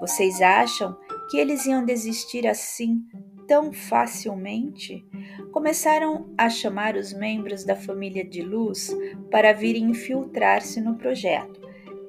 Vocês 0.00 0.42
acham 0.42 0.96
que 1.30 1.38
eles 1.38 1.66
iam 1.66 1.84
desistir 1.84 2.46
assim 2.46 3.02
tão 3.46 3.72
facilmente? 3.72 5.06
Começaram 5.52 6.32
a 6.36 6.50
chamar 6.50 6.96
os 6.96 7.12
membros 7.12 7.64
da 7.64 7.76
família 7.76 8.24
de 8.24 8.42
luz 8.42 8.94
para 9.30 9.52
virem 9.52 9.90
infiltrar-se 9.90 10.80
no 10.80 10.96
projeto, 10.96 11.60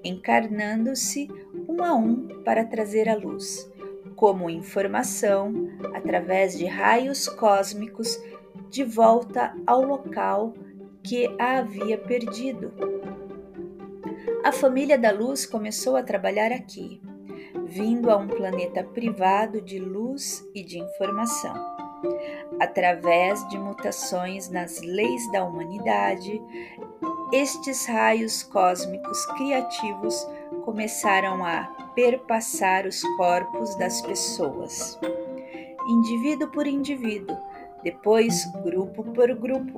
encarnando-se 0.04 1.28
um 1.68 1.84
a 1.84 1.94
um 1.94 2.28
para 2.44 2.66
trazer 2.66 3.08
a 3.08 3.16
luz 3.16 3.71
como 4.22 4.52
informação 4.52 5.52
através 5.96 6.56
de 6.56 6.68
raios 6.68 7.28
cósmicos 7.28 8.22
de 8.70 8.84
volta 8.84 9.52
ao 9.66 9.82
local 9.82 10.54
que 11.02 11.26
a 11.40 11.58
havia 11.58 11.98
perdido. 11.98 12.72
A 14.44 14.52
família 14.52 14.96
da 14.96 15.10
luz 15.10 15.48
começou 15.48 15.96
a 15.96 16.04
trabalhar 16.04 16.52
aqui, 16.52 17.02
vindo 17.66 18.12
a 18.12 18.18
um 18.18 18.28
planeta 18.28 18.84
privado 18.84 19.60
de 19.60 19.80
luz 19.80 20.48
e 20.54 20.64
de 20.64 20.78
informação. 20.78 21.56
Através 22.60 23.48
de 23.50 23.58
mutações 23.58 24.52
nas 24.52 24.84
leis 24.84 25.32
da 25.32 25.44
humanidade, 25.44 26.40
estes 27.32 27.86
raios 27.86 28.44
cósmicos 28.44 29.26
criativos 29.38 30.28
começaram 30.66 31.46
a 31.46 31.64
perpassar 31.96 32.86
os 32.86 33.02
corpos 33.16 33.76
das 33.76 34.02
pessoas, 34.02 35.00
indivíduo 35.88 36.50
por 36.50 36.68
indivíduo, 36.68 37.38
depois 37.84 38.46
grupo 38.64 39.04
por 39.04 39.34
grupo, 39.34 39.78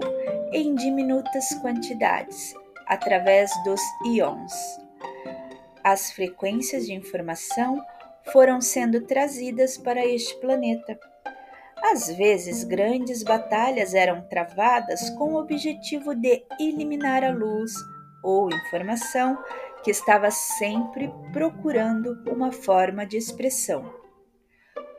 em 0.51 0.73
diminutas 0.75 1.53
quantidades, 1.61 2.55
através 2.87 3.51
dos 3.63 3.81
íons. 4.05 4.51
As 5.83 6.11
frequências 6.11 6.85
de 6.85 6.93
informação 6.93 7.83
foram 8.31 8.61
sendo 8.61 9.01
trazidas 9.01 9.77
para 9.77 10.05
este 10.05 10.39
planeta. 10.39 10.97
Às 11.83 12.07
vezes, 12.07 12.63
grandes 12.63 13.23
batalhas 13.23 13.93
eram 13.93 14.21
travadas 14.29 15.09
com 15.11 15.33
o 15.33 15.37
objetivo 15.37 16.15
de 16.15 16.41
eliminar 16.57 17.25
a 17.25 17.31
luz 17.31 17.73
ou 18.23 18.49
informação 18.49 19.37
que 19.83 19.91
estava 19.91 20.31
sempre 20.31 21.11
procurando 21.33 22.23
uma 22.25 22.53
forma 22.53 23.05
de 23.05 23.17
expressão. 23.17 23.93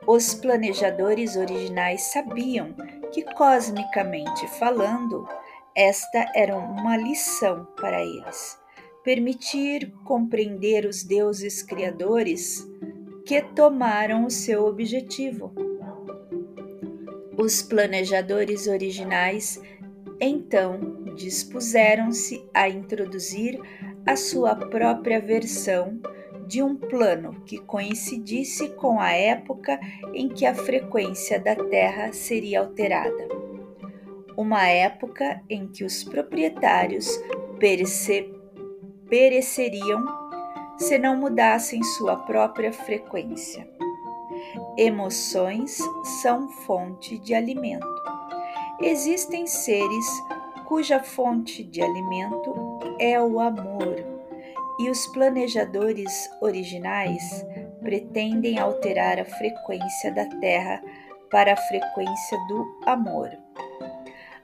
Os 0.07 0.35
planejadores 0.35 1.37
originais 1.37 2.13
sabiam 2.13 2.75
que, 3.11 3.23
cosmicamente 3.23 4.47
falando, 4.59 5.27
esta 5.75 6.31
era 6.35 6.55
uma 6.55 6.99
lição 6.99 7.67
para 7.81 8.03
eles. 8.03 8.59
Permitir 9.03 9.91
compreender 10.05 10.85
os 10.85 11.03
deuses 11.03 11.63
criadores 11.63 12.63
que 13.25 13.41
tomaram 13.41 14.27
o 14.27 14.31
seu 14.31 14.67
objetivo. 14.67 15.74
Os 17.37 17.63
planejadores 17.63 18.69
originais 18.69 19.61
então 20.21 21.15
dispuseram-se 21.17 22.45
a 22.55 22.69
introduzir 22.69 23.61
a 24.07 24.15
sua 24.17 24.55
própria 24.55 25.21
versão 25.21 26.01
de 26.47 26.63
um 26.63 26.77
plano 26.77 27.43
que 27.45 27.59
coincidisse 27.59 28.69
com 28.71 29.01
a 29.01 29.13
época 29.13 29.81
em 30.13 30.29
que 30.29 30.47
a 30.47 30.55
frequência 30.55 31.41
da 31.41 31.57
Terra 31.57 32.13
seria 32.13 32.61
alterada. 32.61 33.29
Uma 34.37 34.69
época 34.69 35.43
em 35.49 35.67
que 35.67 35.85
os 35.85 36.05
proprietários 36.05 37.09
pereceriam 39.09 40.05
se 40.77 40.99
não 40.99 41.17
mudassem 41.17 41.83
sua 41.83 42.17
própria 42.17 42.73
frequência. 42.73 43.67
Emoções 44.77 45.79
são 46.21 46.49
fonte 46.49 47.17
de 47.19 47.33
alimento. 47.33 47.87
Existem 48.81 49.47
seres 49.47 50.05
cuja 50.67 50.99
fonte 50.99 51.63
de 51.63 51.81
alimento 51.81 52.81
é 52.99 53.21
o 53.21 53.39
amor, 53.39 53.95
e 54.81 54.91
os 54.91 55.07
planejadores 55.09 56.29
originais 56.41 57.47
pretendem 57.81 58.59
alterar 58.59 59.21
a 59.21 59.25
frequência 59.25 60.11
da 60.11 60.27
Terra 60.41 60.83
para 61.31 61.53
a 61.53 61.57
frequência 61.57 62.37
do 62.49 62.81
amor. 62.85 63.31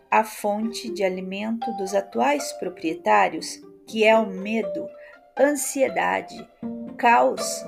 A 0.09 0.23
fonte 0.23 0.93
de 0.93 1.03
alimento 1.03 1.73
dos 1.77 1.93
atuais 1.93 2.53
proprietários, 2.53 3.61
que 3.88 4.05
é 4.05 4.16
o 4.16 4.27
medo, 4.27 4.88
ansiedade, 5.37 6.49
caos, 6.97 7.64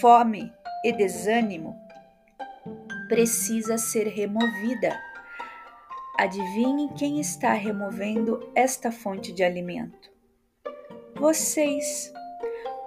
fome 0.00 0.50
e 0.82 0.92
desânimo, 0.92 1.87
precisa 3.08 3.78
ser 3.78 4.06
removida 4.08 4.96
Adivinhe 6.18 6.88
quem 6.98 7.20
está 7.20 7.52
removendo 7.52 8.50
esta 8.52 8.90
fonte 8.90 9.30
de 9.32 9.44
alimento? 9.44 10.10
Vocês. 11.14 12.12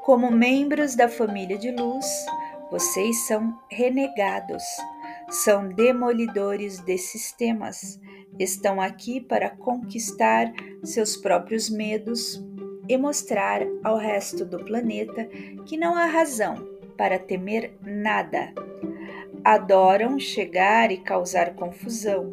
Como 0.04 0.30
membros 0.30 0.96
da 0.96 1.08
família 1.08 1.58
de 1.58 1.72
luz, 1.72 2.06
vocês 2.70 3.28
são 3.28 3.58
renegados, 3.72 4.64
são 5.30 5.70
demolidores 5.70 6.80
de 6.80 6.98
sistemas, 6.98 7.98
estão 8.38 8.82
aqui 8.82 9.22
para 9.22 9.50
conquistar 9.50 10.52
seus 10.84 11.16
próprios 11.16 11.70
medos 11.70 12.44
e 12.90 12.98
mostrar 12.98 13.62
ao 13.82 13.96
resto 13.96 14.44
do 14.44 14.58
planeta 14.66 15.26
que 15.66 15.78
não 15.78 15.96
há 15.96 16.06
razão 16.06 16.56
para 16.98 17.18
temer 17.18 17.78
nada. 17.82 18.54
Adoram 19.44 20.20
chegar 20.20 20.92
e 20.92 20.98
causar 20.98 21.56
confusão 21.56 22.30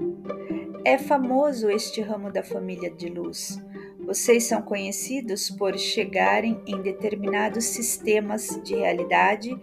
é 0.85 0.99
famoso 0.99 1.71
este 1.71 2.03
ramo 2.03 2.31
da 2.31 2.43
família 2.43 2.91
de 2.91 3.09
luz. 3.09 3.59
Vocês 4.01 4.45
são 4.45 4.61
conhecidos 4.61 5.49
por 5.49 5.79
chegarem 5.79 6.61
em 6.67 6.83
determinados 6.83 7.65
sistemas 7.65 8.61
de 8.63 8.75
realidade 8.75 9.59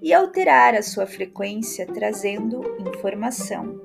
e 0.00 0.14
alterar 0.14 0.74
a 0.74 0.80
sua 0.80 1.06
frequência 1.06 1.86
trazendo 1.86 2.62
informação. 2.80 3.78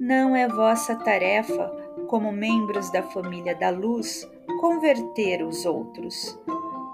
Não 0.00 0.34
é 0.34 0.48
vossa 0.48 0.96
tarefa, 0.96 1.68
como 2.06 2.32
membros 2.32 2.90
da 2.90 3.02
família 3.02 3.54
da 3.54 3.68
luz, 3.68 4.26
converter 4.62 5.44
os 5.46 5.66
outros, 5.66 6.40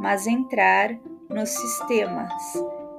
mas 0.01 0.27
entrar 0.27 0.99
nos 1.29 1.51
sistemas 1.51 2.33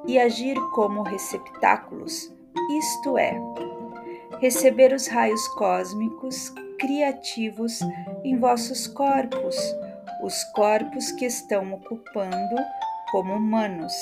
e 0.08 0.20
agir 0.20 0.60
como 0.74 1.04
receptáculos, 1.04 2.32
isto 2.78 3.18
é, 3.18 3.40
receber 4.40 4.94
os 4.94 5.08
raios 5.08 5.48
cósmicos 5.50 6.54
criativos 6.80 7.80
em 8.24 8.38
vossos 8.38 8.88
corpos, 8.88 9.56
os 10.22 10.44
corpos 10.46 11.12
que 11.12 11.26
estão 11.26 11.74
ocupando 11.74 12.56
como 13.12 13.34
humanos. 13.34 13.94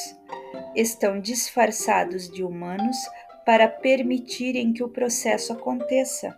Estão 0.75 1.19
disfarçados 1.19 2.29
de 2.29 2.43
humanos 2.43 2.97
para 3.45 3.67
permitirem 3.67 4.73
que 4.73 4.83
o 4.83 4.89
processo 4.89 5.53
aconteça. 5.53 6.37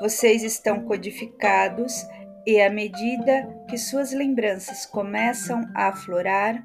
Vocês 0.00 0.42
estão 0.42 0.82
codificados 0.84 2.06
e, 2.46 2.60
à 2.60 2.68
medida 2.68 3.48
que 3.68 3.78
suas 3.78 4.12
lembranças 4.12 4.84
começam 4.84 5.62
a 5.74 5.88
aflorar, 5.88 6.64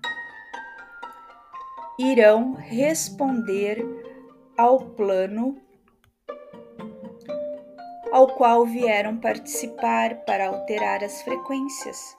irão 2.00 2.54
responder 2.54 3.84
ao 4.56 4.80
plano 4.80 5.58
ao 8.12 8.28
qual 8.36 8.66
vieram 8.66 9.18
participar 9.18 10.24
para 10.26 10.48
alterar 10.48 11.04
as 11.04 11.22
frequências. 11.22 12.16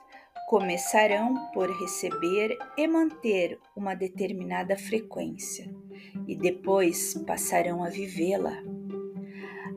Começarão 0.47 1.35
por 1.53 1.69
receber 1.79 2.57
e 2.77 2.87
manter 2.87 3.59
uma 3.75 3.95
determinada 3.95 4.77
frequência 4.77 5.69
e 6.27 6.35
depois 6.35 7.13
passarão 7.25 7.83
a 7.83 7.89
vivê-la. 7.89 8.57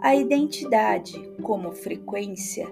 A 0.01 0.17
identidade, 0.17 1.13
como 1.43 1.73
frequência, 1.73 2.67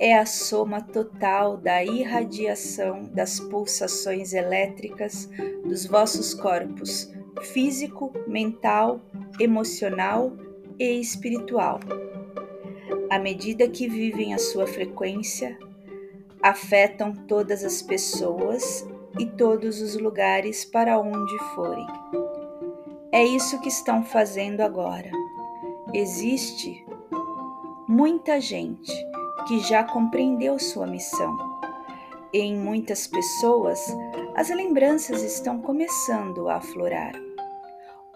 é 0.00 0.16
a 0.16 0.24
soma 0.24 0.80
total 0.80 1.56
da 1.56 1.84
irradiação 1.84 3.04
das 3.12 3.40
pulsações 3.40 4.32
elétricas 4.32 5.28
dos 5.64 5.86
vossos 5.86 6.34
corpos 6.34 7.12
físico, 7.42 8.12
mental, 8.26 9.00
emocional 9.38 10.32
e 10.78 11.00
espiritual. 11.00 11.80
À 13.10 13.18
medida 13.18 13.68
que 13.68 13.88
vivem 13.88 14.34
a 14.34 14.38
sua 14.38 14.66
frequência, 14.66 15.58
afetam 16.42 17.12
todas 17.12 17.64
as 17.64 17.82
pessoas 17.82 18.86
e 19.18 19.26
todos 19.26 19.80
os 19.80 19.96
lugares 19.96 20.64
para 20.64 20.98
onde 20.98 21.38
forem. 21.54 21.86
É 23.10 23.24
isso 23.24 23.60
que 23.60 23.68
estão 23.68 24.04
fazendo 24.04 24.60
agora. 24.60 25.10
Existe 25.94 26.84
muita 27.88 28.40
gente 28.40 28.92
que 29.48 29.58
já 29.60 29.82
compreendeu 29.82 30.58
sua 30.58 30.86
missão. 30.86 31.58
Em 32.34 32.54
muitas 32.54 33.06
pessoas, 33.06 33.80
as 34.36 34.50
lembranças 34.50 35.22
estão 35.22 35.58
começando 35.62 36.50
a 36.50 36.56
aflorar. 36.56 37.14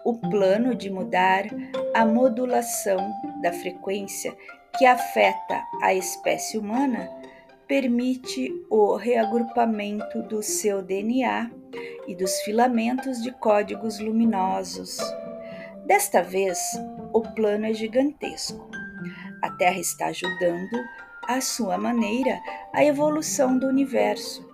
O 0.05 0.15
plano 0.15 0.75
de 0.75 0.91
mudar 0.91 1.45
a 1.95 2.05
modulação 2.05 3.11
da 3.41 3.51
frequência 3.51 4.37
que 4.77 4.85
afeta 4.85 5.63
a 5.81 5.95
espécie 5.95 6.59
humana 6.59 7.09
permite 7.67 8.51
o 8.69 8.95
reagrupamento 8.95 10.21
do 10.23 10.43
seu 10.43 10.83
DNA 10.83 11.49
e 12.07 12.15
dos 12.15 12.41
filamentos 12.41 13.23
de 13.23 13.31
códigos 13.31 13.97
luminosos. 13.99 14.99
Desta 15.87 16.21
vez, 16.21 16.59
o 17.11 17.21
plano 17.21 17.65
é 17.65 17.73
gigantesco. 17.73 18.69
A 19.41 19.49
Terra 19.51 19.79
está 19.79 20.07
ajudando 20.07 20.77
à 21.27 21.41
sua 21.41 21.77
maneira, 21.77 22.41
a 22.73 22.83
evolução 22.83 23.57
do 23.57 23.67
universo. 23.67 24.47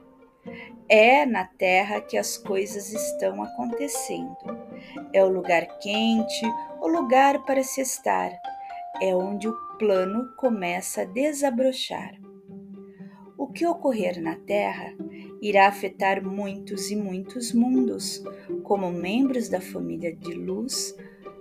É 0.87 1.25
na 1.25 1.45
Terra 1.45 2.01
que 2.01 2.17
as 2.17 2.37
coisas 2.37 2.91
estão 2.91 3.43
acontecendo. 3.43 4.35
É 5.13 5.23
o 5.23 5.29
lugar 5.29 5.77
quente, 5.79 6.45
o 6.81 6.87
lugar 6.87 7.45
para 7.45 7.63
se 7.63 7.81
estar. 7.81 8.31
É 9.01 9.15
onde 9.15 9.47
o 9.47 9.55
plano 9.77 10.33
começa 10.35 11.01
a 11.01 11.05
desabrochar. 11.05 12.15
O 13.37 13.47
que 13.47 13.65
ocorrer 13.65 14.21
na 14.21 14.35
Terra 14.35 14.93
irá 15.41 15.67
afetar 15.67 16.23
muitos 16.23 16.91
e 16.91 16.95
muitos 16.95 17.53
mundos. 17.53 18.23
Como 18.63 18.91
membros 18.91 19.47
da 19.47 19.61
família 19.61 20.13
de 20.13 20.33
luz, 20.33 20.95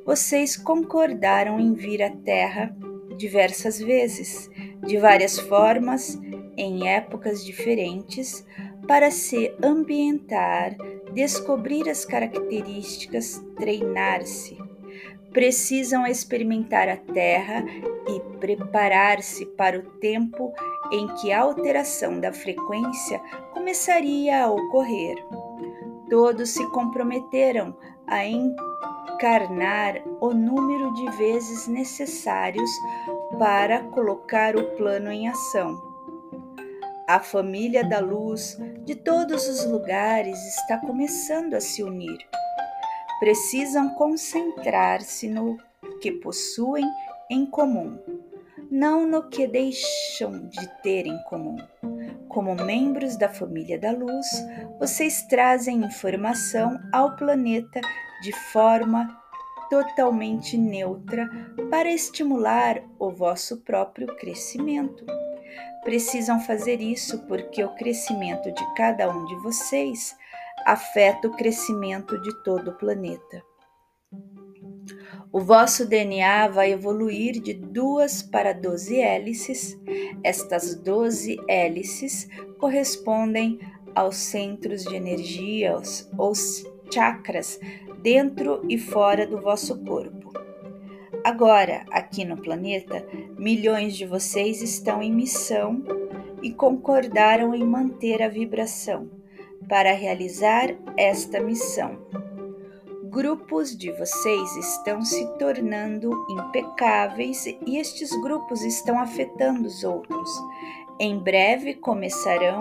vocês 0.05 0.57
concordaram 0.57 1.59
em 1.59 1.75
vir 1.75 2.03
à 2.03 2.11
Terra 2.11 2.75
diversas 3.19 3.79
vezes 3.79 4.49
de 4.87 4.97
várias 4.97 5.39
formas, 5.39 6.19
em 6.57 6.89
épocas 6.89 7.45
diferentes, 7.45 8.47
para 8.87 9.11
se 9.11 9.55
ambientar, 9.63 10.77
descobrir 11.13 11.89
as 11.89 12.05
características, 12.05 13.43
treinar-se. 13.57 14.57
Precisam 15.33 16.07
experimentar 16.07 16.89
a 16.89 16.97
Terra 16.97 17.65
e 18.09 18.39
preparar-se 18.39 19.45
para 19.45 19.79
o 19.79 19.83
tempo 20.01 20.53
em 20.91 21.07
que 21.17 21.31
a 21.31 21.41
alteração 21.41 22.19
da 22.19 22.33
frequência 22.33 23.21
começaria 23.53 24.45
a 24.45 24.51
ocorrer. 24.51 25.17
Todos 26.09 26.51
se 26.51 26.67
comprometeram 26.71 27.77
a 28.07 28.25
encarnar 29.13 30.03
o 30.21 30.33
número 30.33 30.93
de 30.95 31.11
vezes 31.17 31.67
necessários 31.67 32.71
para 33.39 33.83
colocar 33.85 34.57
o 34.57 34.77
plano 34.77 35.11
em 35.11 35.29
ação. 35.29 35.81
A 37.07 37.21
família 37.21 37.83
da 37.83 38.01
luz 38.01 38.59
de 38.85 38.95
todos 38.95 39.49
os 39.49 39.65
lugares 39.65 40.39
está 40.57 40.79
começando 40.79 41.55
a 41.55 41.61
se 41.61 41.83
unir. 41.83 42.19
Precisam 43.19 43.95
concentrar-se 43.95 45.29
no 45.29 45.57
que 46.01 46.13
possuem 46.13 46.85
em 47.31 47.47
comum, 47.47 47.99
não 48.71 49.07
no 49.07 49.29
que 49.29 49.47
deixam 49.47 50.49
de 50.49 50.69
ter 50.83 51.07
em 51.07 51.19
comum. 51.25 51.57
Como 52.29 52.55
membros 52.55 53.17
da 53.17 53.29
família 53.29 53.79
da 53.79 53.91
luz, 53.91 54.27
vocês 54.79 55.23
trazem 55.23 55.79
informação 55.79 56.79
ao 56.93 57.17
planeta 57.17 57.81
de 58.23 58.33
forma 58.53 59.09
totalmente 59.69 60.57
neutra 60.57 61.29
para 61.71 61.91
estimular 61.91 62.83
o 62.99 63.11
vosso 63.11 63.59
próprio 63.59 64.07
crescimento. 64.17 65.05
Precisam 65.85 66.41
fazer 66.41 66.81
isso 66.81 67.27
porque 67.27 67.63
o 67.63 67.75
crescimento 67.75 68.53
de 68.53 68.75
cada 68.75 69.09
um 69.11 69.25
de 69.27 69.37
vocês 69.37 70.17
afeta 70.65 71.29
o 71.29 71.37
crescimento 71.37 72.21
de 72.21 72.43
todo 72.43 72.71
o 72.71 72.79
planeta. 72.79 73.43
O 75.31 75.41
vosso 75.41 75.87
DNA 75.87 76.49
vai 76.49 76.73
evoluir 76.73 77.41
de 77.41 77.53
duas 77.53 78.23
para 78.23 78.55
12 78.55 78.99
hélices. 78.99 79.79
Estas 80.25 80.75
12 80.75 81.39
hélices 81.47 82.29
correspondem 82.59 83.59
aos 83.95 84.17
centros 84.17 84.85
de 84.85 84.97
energia, 84.97 85.77
os 86.19 86.65
chakras 86.91 87.61
dentro 88.03 88.63
e 88.69 88.79
fora 88.79 89.27
do 89.27 89.41
vosso 89.41 89.79
corpo. 89.85 90.33
Agora, 91.25 91.85
aqui 91.91 92.25
no 92.25 92.41
planeta, 92.41 93.07
milhões 93.39 93.97
de 93.97 94.07
vocês 94.07 94.63
estão 94.63 95.03
em 95.03 95.13
missão 95.13 95.83
e 96.43 96.53
concordaram 96.53 97.55
em 97.55 97.65
manter 97.65 98.23
a 98.23 98.29
vibração 98.29 99.11
para 99.69 99.93
realizar 99.93 100.75
esta 100.97 101.41
missão. 101.41 101.99
Grupos 103.05 103.77
de 103.77 103.91
vocês 103.93 104.57
estão 104.57 105.03
se 105.03 105.27
tornando 105.39 106.11
impecáveis 106.31 107.47
e 107.47 107.79
estes 107.79 108.11
grupos 108.23 108.63
estão 108.63 108.99
afetando 108.99 109.67
os 109.67 109.83
outros. 109.83 110.31
Em 111.01 111.19
breve 111.19 111.75
começarão 111.75 112.61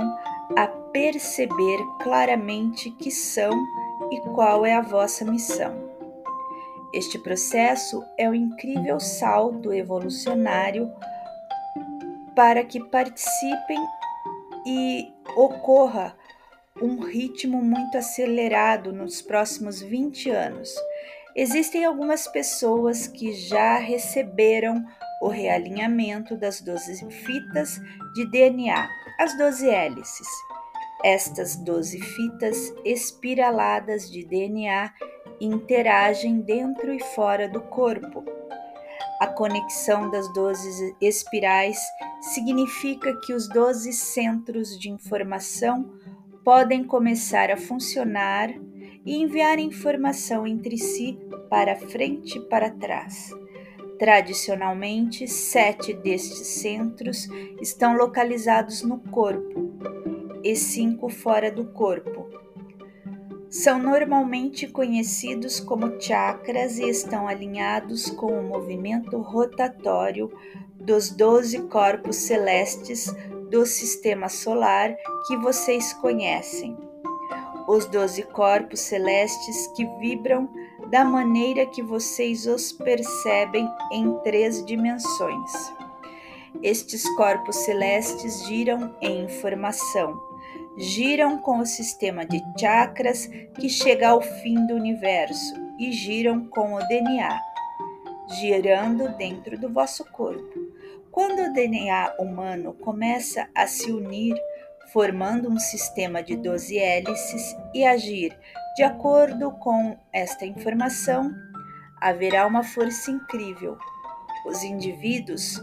a 0.56 0.68
perceber 0.68 1.78
claramente 2.02 2.90
que 2.92 3.12
são 3.12 3.52
e 4.12 4.22
qual 4.34 4.66
é 4.66 4.76
a 4.76 4.82
vossa 4.82 5.26
missão. 5.26 5.88
Este 6.94 7.20
processo 7.20 8.04
é 8.18 8.30
um 8.30 8.34
incrível 8.34 9.00
salto 9.00 9.74
evolucionário 9.74 10.92
para 12.36 12.64
que 12.64 12.80
participem 12.80 13.80
e 14.66 15.14
ocorra 15.36 16.16
um 16.82 17.00
ritmo 17.00 17.62
muito 17.62 17.98
acelerado 17.98 18.94
nos 18.94 19.22
próximos 19.22 19.82
20 19.82 20.30
anos. 20.30 20.70
Existem 21.36 21.86
algumas 21.86 22.28
pessoas 22.28 23.08
que 23.08 23.34
já 23.34 23.78
receberam 23.78 24.86
o 25.22 25.28
realinhamento 25.28 26.38
das 26.38 26.62
12 26.62 27.10
fitas 27.12 27.80
de 28.14 28.26
DNA, 28.30 28.88
as 29.20 29.38
12 29.38 29.70
hélices. 29.70 30.28
Estas 31.04 31.56
12 31.56 32.00
fitas 32.00 32.74
espiraladas 32.84 34.10
de 34.10 34.26
DNA 34.26 34.92
interagem 35.40 36.42
dentro 36.42 36.92
e 36.92 37.00
fora 37.00 37.48
do 37.48 37.62
corpo. 37.62 38.26
A 39.22 39.28
conexão 39.28 40.10
das 40.10 40.32
12 40.34 40.96
espirais 41.00 41.80
significa 42.22 43.16
que 43.22 43.34
os 43.34 43.48
12 43.48 43.94
centros 43.94 44.78
de 44.80 44.90
informação 44.90 45.94
podem 46.44 46.84
começar 46.84 47.52
a 47.52 47.58
funcionar 47.58 48.50
e 49.06 49.22
enviar 49.22 49.60
informação 49.60 50.48
entre 50.48 50.78
si 50.78 51.20
para 51.50 51.76
frente 51.76 52.40
e 52.40 52.42
para 52.42 52.72
trás. 52.72 53.30
Tradicionalmente, 54.00 55.28
sete 55.28 55.94
destes 55.94 56.48
centros 56.48 57.28
estão 57.62 57.96
localizados 57.96 58.82
no 58.82 59.00
corpo 59.00 59.68
e 60.44 60.56
cinco 60.56 61.10
fora 61.10 61.52
do 61.52 61.66
corpo. 61.66 62.28
São 63.50 63.80
normalmente 63.80 64.68
conhecidos 64.68 65.60
como 65.60 66.00
chakras 66.02 66.78
e 66.78 66.90
estão 66.90 67.28
alinhados 67.28 68.10
com 68.10 68.28
o 68.28 68.44
movimento 68.44 69.18
rotatório 69.18 70.32
dos 70.76 71.10
doze 71.10 71.62
corpos 71.64 72.18
celestes 72.18 73.14
do 73.50 73.66
sistema 73.66 74.28
solar 74.28 74.96
que 75.28 75.38
vocês 75.38 75.94
conhecem. 75.94 76.78
Os 77.68 77.86
doze 77.86 78.24
corpos 78.24 78.82
celestes 78.82 79.68
que 79.76 79.86
vibram 80.00 80.50
da 80.90 81.04
maneira 81.04 81.66
que 81.66 81.82
vocês 81.82 82.46
os 82.46 82.72
percebem 82.72 83.68
em 83.92 84.14
três 84.24 84.66
dimensões. 84.66 85.77
Estes 86.64 87.08
corpos 87.16 87.56
celestes 87.58 88.46
giram 88.46 88.96
em 89.02 89.24
informação, 89.24 90.20
giram 90.78 91.40
com 91.40 91.60
o 91.60 91.66
sistema 91.66 92.26
de 92.26 92.42
chakras 92.60 93.28
que 93.56 93.70
chega 93.70 94.10
ao 94.10 94.22
fim 94.22 94.66
do 94.66 94.74
universo 94.74 95.54
e 95.80 95.92
giram 95.92 96.48
com 96.48 96.74
o 96.74 96.88
DNA, 96.88 97.40
girando 98.40 99.10
dentro 99.18 99.58
do 99.60 99.72
vosso 99.72 100.04
corpo. 100.12 100.68
Quando 101.12 101.50
o 101.50 101.54
DNA 101.54 102.16
humano 102.20 102.74
começa 102.74 103.48
a 103.56 103.66
se 103.68 103.92
unir, 103.92 104.36
formando 104.94 105.50
um 105.50 105.60
sistema 105.60 106.24
de 106.24 106.36
12 106.36 106.78
hélices 106.78 107.56
e 107.74 107.84
agir 107.84 108.38
de 108.76 108.84
acordo 108.84 109.52
com 109.54 109.98
esta 110.14 110.46
informação, 110.46 111.34
haverá 112.00 112.46
uma 112.46 112.64
força 112.64 113.10
incrível. 113.10 113.76
Os 114.46 114.64
indivíduos 114.64 115.60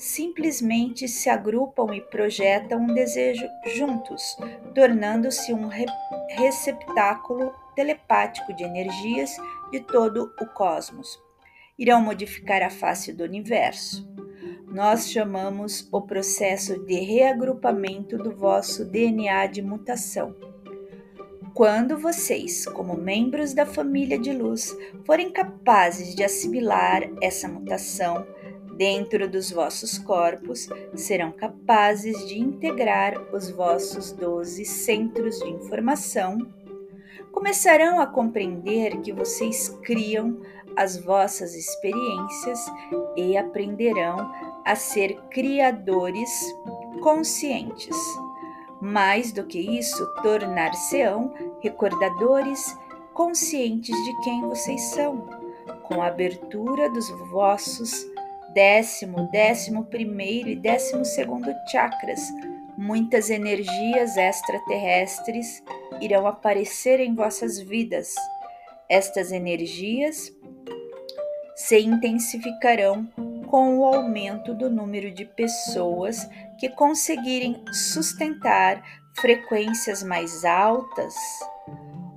simplesmente 0.00 1.06
se 1.06 1.28
agrupam 1.28 1.94
e 1.94 2.00
projetam 2.00 2.80
um 2.80 2.94
desejo 2.94 3.46
juntos, 3.74 4.36
tornando-se 4.74 5.52
um 5.52 5.68
re 5.68 5.86
receptáculo 6.30 7.52
telepático 7.76 8.54
de 8.54 8.64
energias 8.64 9.36
de 9.70 9.80
todo 9.80 10.32
o 10.40 10.46
cosmos. 10.46 11.20
Irão 11.78 12.00
modificar 12.00 12.62
a 12.62 12.70
face 12.70 13.12
do 13.12 13.24
universo 13.24 14.08
nós 14.70 15.10
chamamos 15.10 15.88
o 15.90 16.00
processo 16.00 16.78
de 16.84 16.94
reagrupamento 16.94 18.16
do 18.16 18.30
vosso 18.30 18.84
DNA 18.84 19.46
de 19.46 19.60
mutação. 19.60 20.34
Quando 21.52 21.98
vocês, 21.98 22.64
como 22.66 22.96
membros 22.96 23.52
da 23.52 23.66
família 23.66 24.16
de 24.16 24.32
luz, 24.32 24.74
forem 25.04 25.32
capazes 25.32 26.14
de 26.14 26.22
assimilar 26.22 27.02
essa 27.20 27.48
mutação 27.48 28.24
dentro 28.80 29.28
dos 29.28 29.50
vossos 29.50 29.98
corpos, 29.98 30.66
serão 30.94 31.30
capazes 31.32 32.26
de 32.26 32.40
integrar 32.40 33.12
os 33.30 33.50
vossos 33.50 34.10
12 34.10 34.64
centros 34.64 35.38
de 35.38 35.50
informação, 35.50 36.38
começarão 37.30 38.00
a 38.00 38.06
compreender 38.06 39.02
que 39.02 39.12
vocês 39.12 39.68
criam 39.82 40.40
as 40.74 40.96
vossas 40.96 41.54
experiências 41.54 42.58
e 43.14 43.36
aprenderão 43.36 44.32
a 44.64 44.74
ser 44.74 45.14
criadores 45.28 46.30
conscientes. 47.02 47.98
Mais 48.80 49.30
do 49.30 49.44
que 49.44 49.58
isso, 49.58 50.06
tornar-se-ão 50.22 51.34
recordadores 51.60 52.74
conscientes 53.12 53.94
de 53.94 54.20
quem 54.22 54.40
vocês 54.40 54.80
são, 54.94 55.28
com 55.82 56.00
a 56.00 56.06
abertura 56.06 56.88
dos 56.88 57.10
vossos 57.30 58.09
décimo, 58.54 59.28
décimo 59.30 59.84
primeiro 59.84 60.48
e 60.48 60.56
décimo 60.56 61.04
segundo 61.04 61.52
chakras. 61.70 62.20
Muitas 62.76 63.30
energias 63.30 64.16
extraterrestres 64.16 65.62
irão 66.00 66.26
aparecer 66.26 67.00
em 67.00 67.14
vossas 67.14 67.58
vidas. 67.58 68.14
Estas 68.88 69.32
energias 69.32 70.32
se 71.54 71.78
intensificarão 71.78 73.06
com 73.46 73.78
o 73.78 73.84
aumento 73.84 74.54
do 74.54 74.70
número 74.70 75.10
de 75.10 75.24
pessoas 75.24 76.28
que 76.58 76.68
conseguirem 76.68 77.62
sustentar 77.72 78.82
frequências 79.20 80.02
mais 80.02 80.44
altas. 80.44 81.14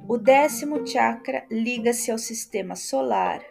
O 0.08 0.18
décimo 0.18 0.86
chakra 0.86 1.44
liga-se 1.50 2.12
ao 2.12 2.18
sistema 2.18 2.76
solar, 2.76 3.42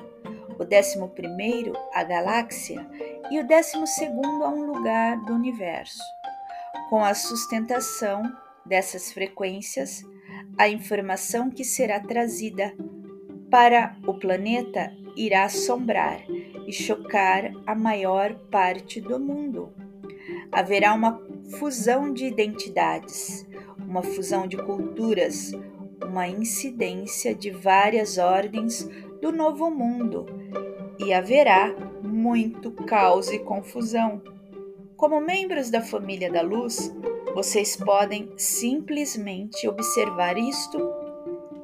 o 0.62 0.64
décimo 0.64 1.08
primeiro 1.08 1.72
à 1.92 2.04
galáxia 2.04 2.86
e 3.30 3.40
o 3.40 3.46
décimo 3.46 3.86
segundo 3.86 4.44
a 4.44 4.48
um 4.48 4.62
lugar 4.62 5.16
do 5.24 5.34
universo. 5.34 6.02
Com 6.88 7.04
a 7.04 7.14
sustentação 7.14 8.22
dessas 8.64 9.12
frequências, 9.12 10.04
a 10.56 10.68
informação 10.68 11.50
que 11.50 11.64
será 11.64 11.98
trazida 11.98 12.74
para 13.50 13.96
o 14.06 14.14
planeta 14.14 14.92
irá 15.16 15.44
assombrar 15.44 16.22
e 16.66 16.72
chocar 16.72 17.50
a 17.66 17.74
maior 17.74 18.34
parte 18.50 19.00
do 19.00 19.18
mundo. 19.18 19.72
Haverá 20.50 20.94
uma 20.94 21.20
fusão 21.58 22.12
de 22.12 22.24
identidades, 22.26 23.46
uma 23.78 24.02
fusão 24.02 24.46
de 24.46 24.56
culturas, 24.56 25.52
uma 26.06 26.28
incidência 26.28 27.34
de 27.34 27.50
várias 27.50 28.16
ordens 28.16 28.88
do 29.22 29.30
novo 29.30 29.70
mundo 29.70 30.26
e 30.98 31.14
haverá 31.14 31.72
muito 32.02 32.72
caos 32.72 33.30
e 33.30 33.38
confusão. 33.38 34.20
Como 34.96 35.20
membros 35.20 35.70
da 35.70 35.80
família 35.80 36.30
da 36.30 36.42
luz, 36.42 36.92
vocês 37.32 37.76
podem 37.76 38.32
simplesmente 38.36 39.68
observar 39.68 40.36
isto, 40.36 40.76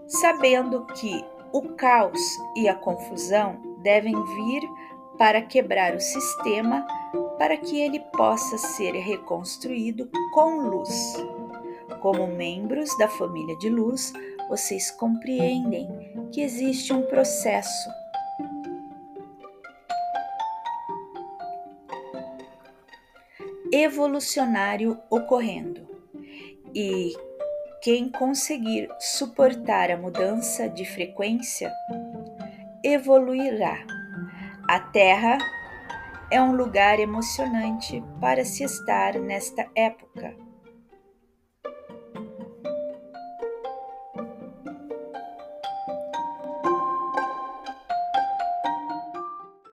sabendo 0.07 0.87
que 0.87 1.25
o 1.53 1.62
caos 1.75 2.21
e 2.57 2.68
a 2.68 2.77
confusão 2.77 3.61
devem 3.83 4.14
vir 4.25 4.62
para 5.18 5.42
quebrar 5.42 5.97
o 5.97 6.01
sistema 6.01 6.87
para 7.38 7.57
que 7.57 7.81
ele 7.81 7.99
possa 8.16 8.57
ser 8.57 8.92
reconstruído 8.92 10.09
com 10.33 10.68
luz. 10.68 11.16
Como 12.01 12.29
membros 12.29 12.97
da 12.99 13.09
família 13.09 13.57
de 13.57 13.68
luz, 13.68 14.12
vocês 14.49 14.91
compreendem 14.91 15.89
que 16.33 16.41
existe 16.41 16.93
um 16.93 17.03
processo 17.03 17.91
evolucionário 23.71 24.99
ocorrendo 25.11 25.87
e 26.75 27.13
quem 27.83 28.11
conseguir 28.11 28.89
suportar 28.99 29.91
a 29.91 29.97
mudança 29.97 30.69
de 30.69 30.85
frequência 30.85 31.73
evoluirá. 32.83 33.85
A 34.69 34.81
Terra 34.81 35.39
é 36.31 36.41
um 36.41 36.53
lugar 36.53 36.99
emocionante 36.99 38.03
para 38.21 38.45
se 38.45 38.65
estar 38.65 39.15
nesta 39.15 39.67
época. 39.75 40.48